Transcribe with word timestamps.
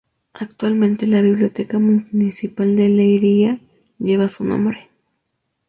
Actualmente 0.33 1.05
la 1.05 1.21
Biblioteca 1.21 1.77
Municipal 1.77 2.75
de 2.75 2.89
Leiria 2.89 3.61
lleva 3.99 4.29
su 4.29 4.43
nombre. 4.43 4.89